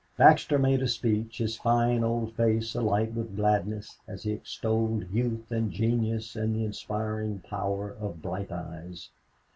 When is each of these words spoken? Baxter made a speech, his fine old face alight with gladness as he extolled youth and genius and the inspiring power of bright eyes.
Baxter 0.17 0.57
made 0.57 0.81
a 0.81 0.87
speech, 0.87 1.37
his 1.37 1.57
fine 1.57 2.03
old 2.03 2.33
face 2.33 2.73
alight 2.73 3.11
with 3.13 3.35
gladness 3.35 3.99
as 4.07 4.23
he 4.23 4.31
extolled 4.31 5.07
youth 5.11 5.51
and 5.51 5.69
genius 5.71 6.35
and 6.35 6.55
the 6.55 6.65
inspiring 6.65 7.37
power 7.47 7.95
of 8.01 8.19
bright 8.19 8.51
eyes. 8.51 9.11